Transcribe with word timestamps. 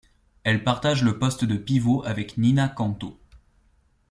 Elle 0.43 0.63
partage 0.63 1.03
le 1.03 1.19
poste 1.19 1.45
de 1.45 1.57
pivot 1.57 2.01
avec 2.07 2.35
Nina 2.39 2.67
Kanto. 2.69 3.19